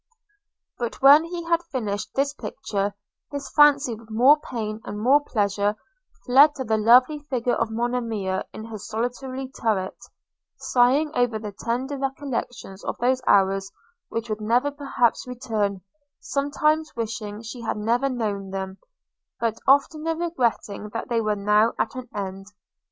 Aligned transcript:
But 0.79 0.99
when 1.03 1.25
he 1.25 1.43
had 1.43 1.61
finished 1.61 2.15
this 2.15 2.33
picture, 2.33 2.95
his 3.31 3.51
fancy, 3.51 3.93
with 3.93 4.09
more 4.09 4.39
pain 4.39 4.81
and 4.83 4.99
more 4.99 5.23
pleasure, 5.23 5.75
fled 6.25 6.55
to 6.55 6.63
the 6.63 6.75
lovely 6.79 7.19
figure 7.29 7.53
of 7.53 7.67
his 7.67 7.77
Monimia 7.77 8.45
in 8.51 8.65
her 8.65 8.79
solitary 8.79 9.49
turret, 9.49 9.95
sighing 10.57 11.11
over 11.13 11.37
the 11.37 11.51
tender 11.51 11.99
recollection 11.99 12.77
of 12.83 12.97
those 12.97 13.21
hours 13.27 13.71
which 14.09 14.27
would 14.27 14.41
never 14.41 14.71
perhaps 14.71 15.27
return, 15.27 15.81
sometimes 16.19 16.95
wishing 16.95 17.43
she 17.43 17.61
had 17.61 17.77
never 17.77 18.09
known 18.09 18.49
them, 18.49 18.79
but 19.39 19.59
oftener 19.67 20.15
regretting 20.15 20.89
that 20.93 21.09
they 21.09 21.21
were 21.21 21.35
now 21.35 21.73
at 21.77 21.93
an 21.93 22.09
end. 22.15 22.47